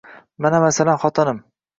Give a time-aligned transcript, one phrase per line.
[0.45, 1.43] Mana masalan, xotinim